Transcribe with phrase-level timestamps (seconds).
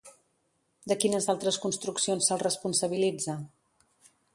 [0.91, 3.41] De quines altres construccions se'l responsabilitza?